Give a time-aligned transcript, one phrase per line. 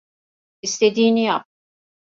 [0.61, 1.45] İstediğini yap.